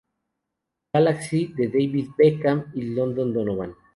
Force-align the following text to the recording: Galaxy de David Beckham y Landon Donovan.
Galaxy 0.93 1.53
de 1.55 1.67
David 1.67 2.07
Beckham 2.17 2.71
y 2.73 2.81
Landon 2.85 3.31
Donovan. 3.31 3.75